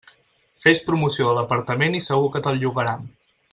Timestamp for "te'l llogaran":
2.49-3.07